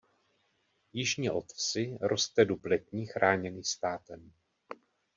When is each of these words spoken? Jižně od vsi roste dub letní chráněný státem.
Jižně 0.93 1.31
od 1.31 1.53
vsi 1.53 1.97
roste 2.01 2.45
dub 2.45 2.65
letní 2.65 3.05
chráněný 3.05 3.63
státem. 3.63 4.31